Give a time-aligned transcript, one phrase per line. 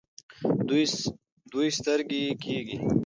[1.53, 2.77] دوی سترګۍ کیږي.